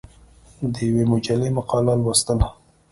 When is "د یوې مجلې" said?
0.73-1.49